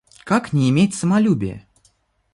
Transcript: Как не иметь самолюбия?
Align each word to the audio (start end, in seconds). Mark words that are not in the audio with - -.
Как 0.23 0.51
не 0.51 0.71
иметь 0.71 0.95
самолюбия? 0.95 1.67